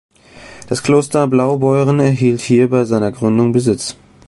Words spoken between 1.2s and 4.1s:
Blaubeuren erhielt hier bei seiner Gründung Besitz.